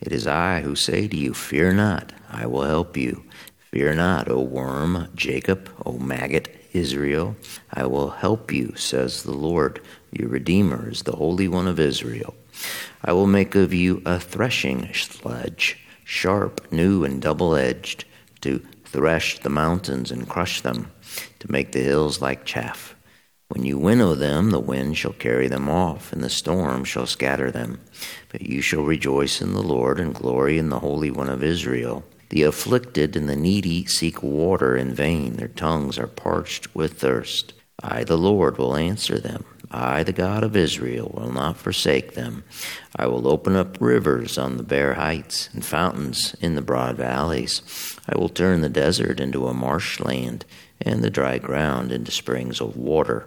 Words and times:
it 0.00 0.12
is 0.12 0.26
I 0.26 0.62
who 0.62 0.74
say 0.74 1.08
to 1.08 1.16
you, 1.16 1.34
Fear 1.34 1.74
not, 1.74 2.12
I 2.30 2.46
will 2.46 2.62
help 2.62 2.96
you. 2.96 3.24
Fear 3.70 3.94
not, 3.94 4.28
O 4.28 4.40
worm, 4.40 5.08
Jacob, 5.14 5.70
O 5.86 5.98
maggot, 5.98 6.48
Israel. 6.72 7.36
I 7.72 7.86
will 7.86 8.10
help 8.10 8.52
you, 8.52 8.74
says 8.76 9.22
the 9.22 9.34
Lord. 9.34 9.80
Your 10.12 10.28
Redeemer 10.28 10.88
is 10.88 11.02
the 11.02 11.16
Holy 11.16 11.48
One 11.48 11.68
of 11.68 11.78
Israel. 11.78 12.34
I 13.04 13.12
will 13.12 13.26
make 13.26 13.54
of 13.54 13.72
you 13.72 14.02
a 14.04 14.18
threshing 14.18 14.92
sledge, 14.92 15.78
sharp, 16.04 16.72
new, 16.72 17.04
and 17.04 17.22
double 17.22 17.54
edged, 17.54 18.04
to 18.40 18.60
thresh 18.84 19.38
the 19.38 19.48
mountains 19.48 20.10
and 20.10 20.28
crush 20.28 20.60
them, 20.60 20.90
to 21.38 21.50
make 21.50 21.72
the 21.72 21.82
hills 21.82 22.20
like 22.20 22.44
chaff. 22.44 22.96
When 23.50 23.64
you 23.64 23.78
winnow 23.78 24.14
them, 24.14 24.52
the 24.52 24.60
wind 24.60 24.96
shall 24.96 25.12
carry 25.12 25.48
them 25.48 25.68
off, 25.68 26.12
and 26.12 26.22
the 26.22 26.30
storm 26.30 26.84
shall 26.84 27.06
scatter 27.06 27.50
them. 27.50 27.80
But 28.28 28.42
you 28.42 28.62
shall 28.62 28.84
rejoice 28.84 29.42
in 29.42 29.54
the 29.54 29.62
Lord 29.62 29.98
and 29.98 30.14
glory 30.14 30.56
in 30.56 30.68
the 30.68 30.78
Holy 30.78 31.10
One 31.10 31.28
of 31.28 31.42
Israel. 31.42 32.04
The 32.28 32.44
afflicted 32.44 33.16
and 33.16 33.28
the 33.28 33.34
needy 33.34 33.86
seek 33.86 34.22
water 34.22 34.76
in 34.76 34.94
vain, 34.94 35.34
their 35.34 35.48
tongues 35.48 35.98
are 35.98 36.06
parched 36.06 36.72
with 36.76 37.00
thirst. 37.00 37.52
I, 37.82 38.04
the 38.04 38.16
Lord, 38.16 38.56
will 38.56 38.76
answer 38.76 39.18
them. 39.18 39.44
I, 39.68 40.04
the 40.04 40.12
God 40.12 40.44
of 40.44 40.54
Israel, 40.54 41.10
will 41.12 41.32
not 41.32 41.56
forsake 41.56 42.14
them. 42.14 42.44
I 42.94 43.08
will 43.08 43.26
open 43.26 43.56
up 43.56 43.78
rivers 43.80 44.38
on 44.38 44.58
the 44.58 44.62
bare 44.62 44.94
heights 44.94 45.50
and 45.52 45.64
fountains 45.64 46.36
in 46.40 46.54
the 46.54 46.62
broad 46.62 46.96
valleys. 46.96 47.62
I 48.08 48.16
will 48.16 48.28
turn 48.28 48.60
the 48.60 48.68
desert 48.68 49.18
into 49.18 49.48
a 49.48 49.54
marshland 49.54 50.44
and 50.80 51.02
the 51.02 51.10
dry 51.10 51.38
ground 51.38 51.92
into 51.92 52.10
springs 52.10 52.60
of 52.60 52.76
water. 52.76 53.26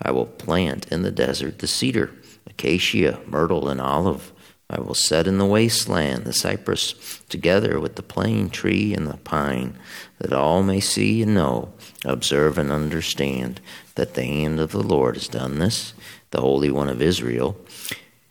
I 0.00 0.10
will 0.10 0.26
plant 0.26 0.90
in 0.90 1.02
the 1.02 1.10
desert 1.10 1.58
the 1.58 1.66
cedar, 1.66 2.10
acacia, 2.46 3.20
myrtle, 3.26 3.68
and 3.68 3.80
olive. 3.80 4.32
I 4.70 4.80
will 4.80 4.94
set 4.94 5.26
in 5.26 5.38
the 5.38 5.44
wasteland 5.44 6.24
the 6.24 6.32
cypress, 6.32 7.20
together 7.28 7.78
with 7.78 7.96
the 7.96 8.02
plane 8.02 8.48
tree 8.48 8.94
and 8.94 9.06
the 9.06 9.18
pine, 9.18 9.78
that 10.18 10.32
all 10.32 10.62
may 10.62 10.80
see 10.80 11.22
and 11.22 11.34
know, 11.34 11.74
observe 12.04 12.56
and 12.56 12.72
understand 12.72 13.60
that 13.94 14.14
the 14.14 14.24
hand 14.24 14.58
of 14.58 14.72
the 14.72 14.82
Lord 14.82 15.16
has 15.16 15.28
done 15.28 15.58
this. 15.58 15.92
The 16.30 16.40
Holy 16.40 16.70
One 16.70 16.88
of 16.88 17.02
Israel 17.02 17.56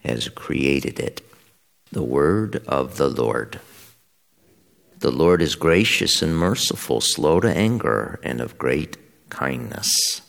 has 0.04 0.28
created 0.30 1.00
it. 1.00 1.22
The 1.92 2.04
word 2.04 2.64
of 2.68 2.98
the 2.98 3.10
Lord. 3.10 3.60
The 5.04 5.12
Lord 5.12 5.42
is 5.42 5.56
gracious 5.56 6.22
and 6.22 6.34
merciful, 6.34 7.02
slow 7.02 7.42
to 7.42 7.50
anger, 7.50 8.22
and 8.24 8.40
of 8.40 8.58
great 8.58 8.96
kindness. 9.30 10.22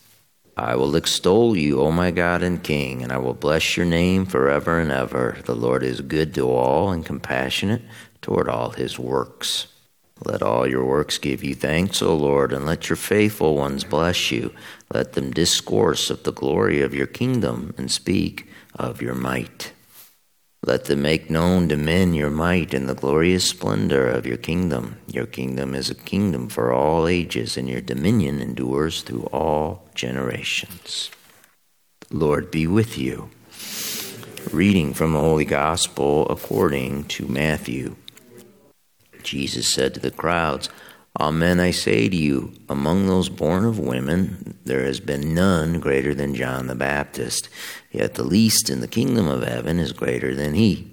I 0.57 0.75
will 0.75 0.97
extol 0.97 1.57
you, 1.57 1.81
O 1.81 1.93
my 1.93 2.11
God 2.11 2.43
and 2.43 2.61
King, 2.61 3.01
and 3.01 3.13
I 3.13 3.19
will 3.19 3.35
bless 3.35 3.77
your 3.77 3.87
name 3.87 4.27
forever 4.27 4.81
and 4.81 4.91
ever. 4.91 5.39
The 5.45 5.55
Lord 5.55 5.85
is 5.85 6.01
good 6.01 6.35
to 6.35 6.51
all 6.51 6.91
and 6.91 7.07
compassionate 7.07 7.83
toward 8.21 8.49
all 8.49 8.71
his 8.71 8.99
works. 8.99 9.69
Let 10.25 10.43
all 10.43 10.67
your 10.67 10.85
works 10.85 11.19
give 11.19 11.45
you 11.45 11.55
thanks, 11.55 12.03
O 12.03 12.17
Lord, 12.17 12.53
and 12.53 12.67
let 12.67 12.89
your 12.89 12.97
faithful 12.97 13.55
ones 13.55 13.85
bless 13.85 14.33
you. 14.33 14.53
Let 14.93 15.13
them 15.13 15.31
discourse 15.31 16.11
of 16.11 16.25
the 16.25 16.33
glory 16.33 16.83
of 16.83 16.93
your 16.93 17.07
kingdom 17.07 17.75
and 17.79 17.93
speak 17.93 18.49
of 18.75 19.01
your 19.01 19.15
might. 19.15 19.73
Let 20.67 20.87
them 20.87 21.03
make 21.03 21.29
known 21.29 21.69
to 21.69 21.77
men 21.77 22.15
your 22.15 22.31
might 22.31 22.73
and 22.73 22.89
the 22.89 22.95
glorious 22.95 23.47
splendor 23.47 24.09
of 24.09 24.25
your 24.25 24.39
kingdom. 24.39 24.97
Your 25.07 25.27
kingdom 25.27 25.75
is 25.75 25.91
a 25.91 25.95
kingdom 25.95 26.49
for 26.49 26.73
all 26.73 27.07
ages, 27.07 27.59
and 27.59 27.69
your 27.69 27.83
dominion 27.83 28.41
endures 28.41 29.03
through 29.03 29.25
all 29.25 29.87
generations. 29.95 31.11
Lord 32.11 32.51
be 32.51 32.67
with 32.67 32.97
you. 32.97 33.29
Reading 34.51 34.95
from 34.95 35.13
the 35.13 35.21
Holy 35.21 35.45
Gospel 35.45 36.27
according 36.31 37.05
to 37.09 37.27
Matthew. 37.27 37.97
Jesus 39.23 39.71
said 39.71 39.93
to 39.93 40.01
the 40.01 40.11
crowds, 40.11 40.71
Amen, 41.21 41.61
I 41.61 41.73
say 41.73 42.09
to 42.09 42.17
you, 42.17 42.55
among 42.71 43.07
those 43.07 43.29
born 43.29 43.67
of 43.67 43.79
women, 43.79 44.54
there 44.65 44.85
has 44.85 45.01
been 45.01 45.35
none 45.35 45.79
greater 45.79 46.15
than 46.15 46.35
John 46.35 46.67
the 46.67 46.75
Baptist. 46.75 47.49
Yet 47.91 48.15
the 48.15 48.25
least 48.25 48.71
in 48.71 48.81
the 48.81 48.89
kingdom 48.89 49.29
of 49.29 49.43
heaven 49.43 49.79
is 49.79 49.93
greater 49.93 50.35
than 50.35 50.55
he. 50.55 50.91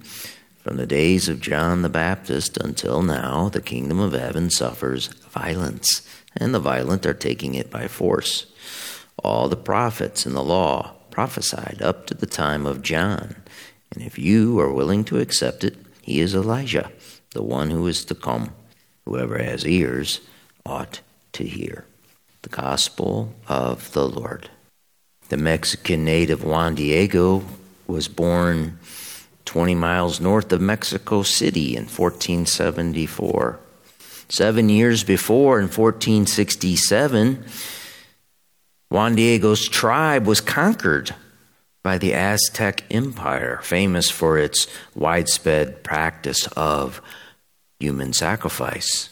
From 0.62 0.76
the 0.76 0.86
days 0.86 1.28
of 1.28 1.40
John 1.40 1.82
the 1.82 1.88
Baptist 1.88 2.56
until 2.58 3.02
now, 3.02 3.48
the 3.48 3.60
kingdom 3.62 3.98
of 3.98 4.12
heaven 4.12 4.50
suffers 4.50 5.08
violence, 5.08 6.06
and 6.36 6.54
the 6.54 6.60
violent 6.60 7.04
are 7.06 7.14
taking 7.14 7.54
it 7.54 7.70
by 7.70 7.88
force. 7.88 8.46
All 9.24 9.48
the 9.48 9.56
prophets 9.56 10.24
in 10.26 10.34
the 10.34 10.44
law 10.44 10.94
prophesied 11.10 11.80
up 11.82 12.06
to 12.06 12.14
the 12.14 12.26
time 12.26 12.66
of 12.66 12.82
John. 12.82 13.36
And 13.92 14.04
if 14.04 14.18
you 14.18 14.58
are 14.60 14.72
willing 14.72 15.04
to 15.04 15.18
accept 15.18 15.64
it, 15.64 15.76
he 16.00 16.20
is 16.20 16.34
Elijah, 16.34 16.92
the 17.30 17.42
one 17.42 17.70
who 17.70 17.86
is 17.86 18.04
to 18.06 18.14
come. 18.14 18.52
Whoever 19.04 19.38
has 19.38 19.66
ears 19.66 20.20
ought 20.64 21.00
to 21.32 21.44
hear. 21.44 21.86
The 22.42 22.48
Gospel 22.48 23.32
of 23.48 23.92
the 23.92 24.06
Lord. 24.06 24.50
The 25.28 25.36
Mexican 25.36 26.04
native 26.04 26.44
Juan 26.44 26.74
Diego 26.74 27.44
was 27.86 28.08
born 28.08 28.78
20 29.44 29.74
miles 29.74 30.20
north 30.20 30.52
of 30.52 30.60
Mexico 30.60 31.22
City 31.22 31.76
in 31.76 31.84
1474. 31.84 33.58
Seven 34.28 34.68
years 34.68 35.04
before, 35.04 35.58
in 35.58 35.64
1467, 35.64 37.44
Juan 38.88 39.14
Diego's 39.14 39.68
tribe 39.68 40.26
was 40.26 40.40
conquered 40.40 41.14
by 41.82 41.98
the 41.98 42.14
Aztec 42.14 42.84
Empire, 42.90 43.60
famous 43.62 44.10
for 44.10 44.38
its 44.38 44.66
widespread 44.94 45.82
practice 45.82 46.46
of 46.56 47.02
human 47.78 48.12
sacrifice. 48.12 49.11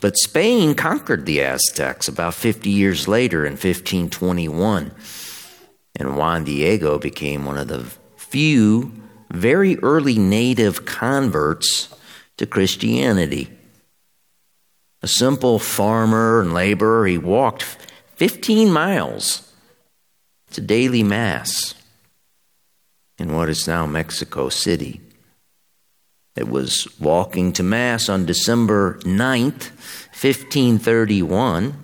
But 0.00 0.16
Spain 0.16 0.74
conquered 0.74 1.26
the 1.26 1.42
Aztecs 1.42 2.06
about 2.06 2.34
50 2.34 2.70
years 2.70 3.08
later 3.08 3.44
in 3.44 3.52
1521, 3.52 4.92
and 5.96 6.16
Juan 6.16 6.44
Diego 6.44 6.98
became 6.98 7.44
one 7.44 7.56
of 7.56 7.68
the 7.68 7.84
few 8.16 8.92
very 9.30 9.76
early 9.78 10.18
native 10.18 10.84
converts 10.84 11.94
to 12.36 12.46
Christianity. 12.46 13.50
A 15.02 15.08
simple 15.08 15.58
farmer 15.58 16.40
and 16.40 16.54
laborer, 16.54 17.06
he 17.06 17.18
walked 17.18 17.62
15 18.16 18.72
miles 18.72 19.52
to 20.52 20.60
daily 20.60 21.02
mass 21.02 21.74
in 23.18 23.34
what 23.34 23.48
is 23.48 23.66
now 23.66 23.86
Mexico 23.86 24.48
City. 24.48 25.00
It 26.38 26.48
was 26.48 26.86
walking 27.00 27.52
to 27.54 27.64
Mass 27.64 28.08
on 28.08 28.24
December 28.24 29.00
9th, 29.00 29.72
1531, 30.14 31.74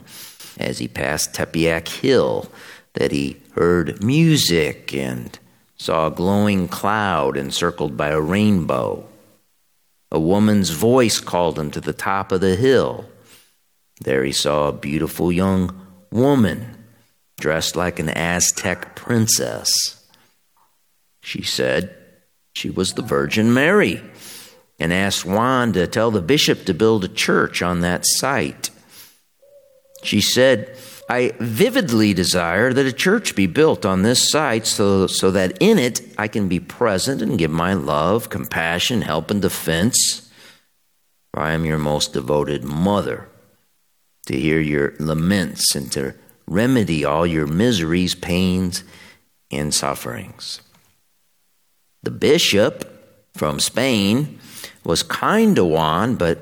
as 0.60 0.78
he 0.78 0.86
passed 0.86 1.34
Tepeyac 1.34 1.88
Hill, 1.88 2.48
that 2.92 3.10
he 3.10 3.42
heard 3.56 4.04
music 4.04 4.94
and 4.94 5.36
saw 5.76 6.06
a 6.06 6.12
glowing 6.12 6.68
cloud 6.68 7.36
encircled 7.36 7.96
by 7.96 8.10
a 8.10 8.20
rainbow. 8.20 9.08
A 10.12 10.20
woman's 10.20 10.70
voice 10.70 11.18
called 11.18 11.58
him 11.58 11.72
to 11.72 11.80
the 11.80 11.92
top 11.92 12.30
of 12.30 12.40
the 12.40 12.54
hill. 12.54 13.06
There 14.02 14.22
he 14.22 14.30
saw 14.30 14.68
a 14.68 14.72
beautiful 14.72 15.32
young 15.32 15.84
woman 16.12 16.76
dressed 17.40 17.74
like 17.74 17.98
an 17.98 18.08
Aztec 18.08 18.94
princess. 18.94 20.06
She 21.22 21.42
said 21.42 21.96
she 22.52 22.70
was 22.70 22.92
the 22.92 23.02
Virgin 23.02 23.52
Mary 23.52 24.00
and 24.78 24.92
asked 24.92 25.24
Juan 25.24 25.72
to 25.72 25.86
tell 25.86 26.10
the 26.10 26.22
bishop 26.22 26.64
to 26.64 26.74
build 26.74 27.04
a 27.04 27.08
church 27.08 27.62
on 27.62 27.80
that 27.80 28.04
site. 28.04 28.70
She 30.02 30.20
said, 30.20 30.76
I 31.08 31.32
vividly 31.38 32.14
desire 32.14 32.72
that 32.72 32.86
a 32.86 32.92
church 32.92 33.36
be 33.36 33.46
built 33.46 33.84
on 33.84 34.02
this 34.02 34.30
site 34.30 34.66
so, 34.66 35.06
so 35.06 35.30
that 35.30 35.56
in 35.60 35.78
it 35.78 36.00
I 36.16 36.28
can 36.28 36.48
be 36.48 36.60
present 36.60 37.20
and 37.20 37.38
give 37.38 37.50
my 37.50 37.74
love, 37.74 38.30
compassion, 38.30 39.02
help, 39.02 39.30
and 39.30 39.42
defense. 39.42 40.30
For 41.30 41.40
I 41.40 41.52
am 41.52 41.64
your 41.64 41.78
most 41.78 42.12
devoted 42.12 42.64
mother 42.64 43.28
to 44.26 44.38
hear 44.38 44.60
your 44.60 44.94
laments 44.98 45.74
and 45.74 45.92
to 45.92 46.14
remedy 46.46 47.04
all 47.04 47.26
your 47.26 47.46
miseries, 47.46 48.14
pains, 48.14 48.82
and 49.50 49.74
sufferings. 49.74 50.60
The 52.02 52.10
bishop 52.10 52.93
from 53.34 53.60
Spain 53.60 54.38
was 54.84 55.02
kind 55.02 55.56
to 55.56 55.64
Juan, 55.64 56.16
but 56.16 56.38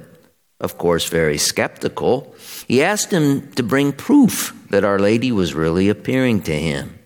of 0.61 0.79
course 0.79 1.09
very 1.09 1.39
skeptical. 1.39 2.35
He 2.69 2.83
asked 2.83 3.13
him 3.13 3.51
to 3.53 3.63
bring 3.63 3.93
proof 3.93 4.55
that 4.71 4.85
Our 4.85 4.99
Lady 4.99 5.33
was 5.33 5.55
really 5.55 5.89
appearing 5.89 6.43
to 6.43 6.53
him. 6.53 6.99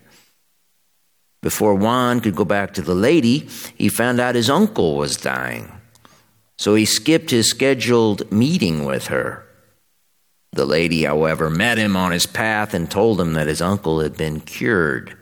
Before 1.41 1.75
Juan 1.75 2.19
could 2.19 2.35
go 2.35 2.45
back 2.45 2.73
to 2.73 2.81
the 2.81 2.95
lady, 2.95 3.47
he 3.77 3.89
found 3.89 4.19
out 4.19 4.35
his 4.35 4.49
uncle 4.49 4.97
was 4.97 5.17
dying. 5.17 5.71
So 6.57 6.75
he 6.75 6.85
skipped 6.85 7.29
his 7.29 7.49
scheduled 7.49 8.31
meeting 8.31 8.83
with 8.83 9.07
her. 9.07 9.45
The 10.51 10.65
lady, 10.65 11.03
however, 11.03 11.49
met 11.49 11.77
him 11.77 11.95
on 11.95 12.11
his 12.11 12.25
path 12.25 12.73
and 12.73 12.89
told 12.89 13.21
him 13.21 13.33
that 13.33 13.47
his 13.47 13.61
uncle 13.61 13.99
had 13.99 14.17
been 14.17 14.39
cured. 14.41 15.15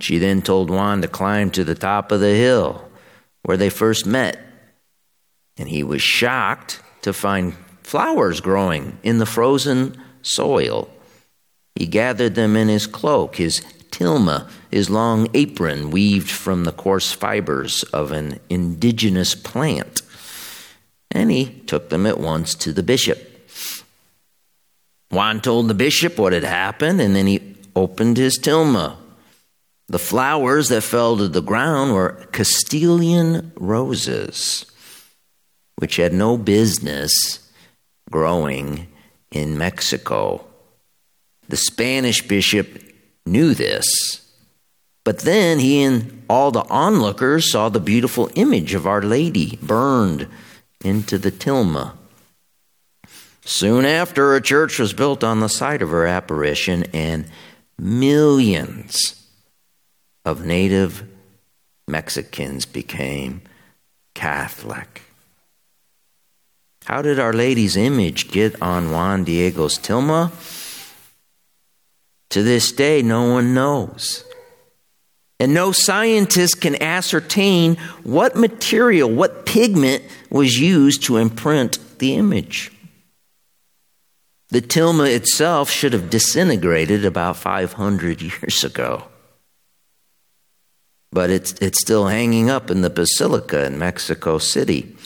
She 0.00 0.18
then 0.18 0.42
told 0.42 0.70
Juan 0.70 1.02
to 1.02 1.08
climb 1.08 1.50
to 1.50 1.64
the 1.64 1.74
top 1.74 2.12
of 2.12 2.20
the 2.20 2.34
hill 2.34 2.88
where 3.42 3.56
they 3.56 3.70
first 3.70 4.06
met. 4.06 4.38
And 5.56 5.68
he 5.68 5.82
was 5.82 6.02
shocked 6.02 6.80
to 7.02 7.12
find 7.12 7.54
flowers 7.82 8.40
growing 8.40 8.98
in 9.02 9.18
the 9.18 9.26
frozen 9.26 10.00
soil. 10.22 10.88
He 11.74 11.86
gathered 11.86 12.34
them 12.34 12.56
in 12.56 12.68
his 12.68 12.86
cloak, 12.86 13.36
his 13.36 13.60
tilma, 13.90 14.48
his 14.70 14.88
long 14.88 15.28
apron 15.34 15.90
weaved 15.90 16.30
from 16.30 16.64
the 16.64 16.72
coarse 16.72 17.12
fibers 17.12 17.82
of 17.84 18.12
an 18.12 18.40
indigenous 18.48 19.34
plant. 19.34 20.00
And 21.10 21.30
he 21.30 21.46
took 21.66 21.90
them 21.90 22.06
at 22.06 22.18
once 22.18 22.54
to 22.56 22.72
the 22.72 22.82
bishop. 22.82 23.28
Juan 25.10 25.42
told 25.42 25.68
the 25.68 25.74
bishop 25.74 26.18
what 26.18 26.32
had 26.32 26.44
happened, 26.44 27.00
and 27.00 27.14
then 27.14 27.26
he 27.26 27.56
opened 27.76 28.16
his 28.16 28.38
tilma. 28.38 28.96
The 29.92 29.98
flowers 29.98 30.70
that 30.70 30.80
fell 30.80 31.18
to 31.18 31.28
the 31.28 31.42
ground 31.42 31.92
were 31.92 32.26
Castilian 32.32 33.52
roses, 33.56 34.64
which 35.76 35.96
had 35.96 36.14
no 36.14 36.38
business 36.38 37.46
growing 38.10 38.88
in 39.30 39.58
Mexico. 39.58 40.46
The 41.50 41.58
Spanish 41.58 42.26
bishop 42.26 42.82
knew 43.26 43.52
this. 43.52 44.32
But 45.04 45.18
then 45.18 45.58
he 45.58 45.82
and 45.82 46.22
all 46.26 46.50
the 46.50 46.64
onlookers 46.70 47.52
saw 47.52 47.68
the 47.68 47.78
beautiful 47.78 48.30
image 48.34 48.72
of 48.72 48.86
Our 48.86 49.02
Lady 49.02 49.58
burned 49.60 50.26
into 50.82 51.18
the 51.18 51.30
tilma. 51.30 51.92
Soon 53.44 53.84
after, 53.84 54.34
a 54.34 54.40
church 54.40 54.78
was 54.78 54.94
built 54.94 55.22
on 55.22 55.40
the 55.40 55.50
site 55.50 55.82
of 55.82 55.90
her 55.90 56.06
apparition, 56.06 56.84
and 56.94 57.26
millions 57.78 59.21
of 60.24 60.44
native 60.44 61.08
Mexicans 61.88 62.64
became 62.64 63.42
Catholic. 64.14 65.02
How 66.84 67.02
did 67.02 67.18
Our 67.18 67.32
Lady's 67.32 67.76
image 67.76 68.30
get 68.30 68.60
on 68.60 68.90
Juan 68.90 69.24
Diego's 69.24 69.78
tilma? 69.78 70.30
To 72.30 72.42
this 72.42 72.72
day, 72.72 73.02
no 73.02 73.30
one 73.30 73.54
knows. 73.54 74.24
And 75.38 75.54
no 75.54 75.72
scientist 75.72 76.60
can 76.60 76.80
ascertain 76.82 77.76
what 78.04 78.36
material, 78.36 79.10
what 79.10 79.44
pigment 79.44 80.04
was 80.30 80.58
used 80.58 81.02
to 81.04 81.16
imprint 81.16 81.78
the 81.98 82.14
image. 82.14 82.72
The 84.48 84.62
tilma 84.62 85.14
itself 85.14 85.70
should 85.70 85.92
have 85.92 86.10
disintegrated 86.10 87.04
about 87.04 87.36
500 87.36 88.22
years 88.42 88.64
ago. 88.64 89.04
But 91.12 91.30
it's, 91.30 91.52
it's 91.54 91.80
still 91.80 92.06
hanging 92.06 92.48
up 92.48 92.70
in 92.70 92.80
the 92.80 92.90
basilica 92.90 93.66
in 93.66 93.78
Mexico 93.78 94.38
City. 94.38 94.96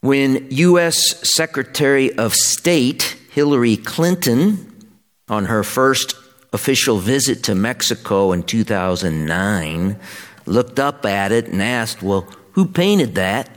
When 0.00 0.48
U.S. 0.50 1.16
Secretary 1.34 2.12
of 2.18 2.34
State 2.34 3.16
Hillary 3.30 3.76
Clinton 3.76 4.90
on 5.28 5.44
her 5.44 5.62
first 5.62 6.16
official 6.52 6.98
visit 6.98 7.44
to 7.44 7.54
Mexico 7.54 8.32
in 8.32 8.42
2009, 8.42 9.96
looked 10.44 10.78
up 10.78 11.06
at 11.06 11.32
it 11.32 11.46
and 11.46 11.62
asked, 11.62 12.02
Well, 12.02 12.26
who 12.52 12.66
painted 12.66 13.14
that? 13.14 13.48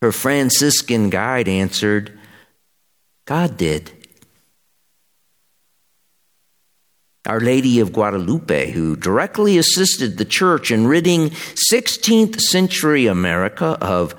Her 0.00 0.12
Franciscan 0.12 1.10
guide 1.10 1.48
answered, 1.48 2.18
God 3.24 3.56
did. 3.56 3.92
Our 7.26 7.40
Lady 7.40 7.78
of 7.78 7.92
Guadalupe, 7.92 8.72
who 8.72 8.96
directly 8.96 9.56
assisted 9.56 10.18
the 10.18 10.24
church 10.24 10.72
in 10.72 10.88
ridding 10.88 11.30
16th 11.30 12.40
century 12.40 13.06
America 13.06 13.78
of 13.80 14.16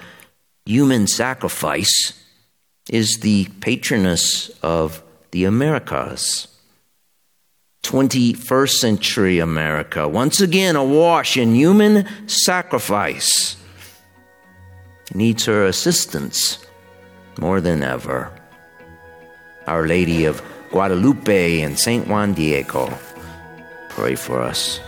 human 0.65 1.07
sacrifice, 1.07 2.13
is 2.89 3.17
the 3.19 3.45
patroness 3.59 4.49
of 4.61 5.03
the 5.31 5.43
Americas. 5.43 6.47
21st 7.83 8.71
century 8.71 9.39
America, 9.39 10.07
once 10.07 10.39
again 10.39 10.77
awash 10.77 11.35
in 11.35 11.53
human 11.53 12.07
sacrifice, 12.27 13.57
needs 15.13 15.43
her 15.43 15.65
assistance 15.65 16.65
more 17.37 17.59
than 17.59 17.83
ever. 17.83 18.31
Our 19.67 19.85
Lady 19.85 20.23
of 20.23 20.41
Guadalupe 20.73 21.61
and 21.61 21.77
St. 21.77 22.07
Juan 22.07 22.33
Diego, 22.33 22.89
pray 23.89 24.15
for 24.15 24.41
us. 24.41 24.81